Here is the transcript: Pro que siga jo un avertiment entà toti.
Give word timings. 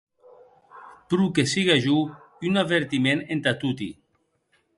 Pro 1.13 1.27
que 1.35 1.45
siga 1.53 1.75
jo 1.85 1.99
un 2.51 2.63
avertiment 2.63 3.23
entà 3.37 3.55
toti. 3.65 3.89